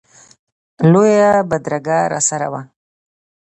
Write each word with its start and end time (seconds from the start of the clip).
لویه 0.91 1.31
بدرګه 1.49 1.97
راسره 2.11 2.47
وه. 2.51 2.61